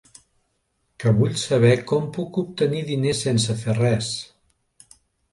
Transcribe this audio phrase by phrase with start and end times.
[1.03, 4.09] Que vull saber com puc obtenir diners sense fer res.